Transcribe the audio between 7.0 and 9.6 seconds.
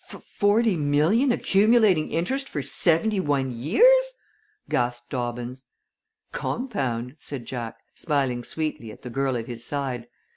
said Jack, smiling sweetly at the girl at